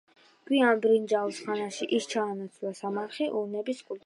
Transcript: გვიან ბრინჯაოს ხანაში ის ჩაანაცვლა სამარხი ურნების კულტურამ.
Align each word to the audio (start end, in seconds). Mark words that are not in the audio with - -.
გვიან 0.51 0.81
ბრინჯაოს 0.85 1.41
ხანაში 1.49 1.89
ის 1.99 2.09
ჩაანაცვლა 2.15 2.73
სამარხი 2.83 3.31
ურნების 3.41 3.79
კულტურამ. 3.85 3.99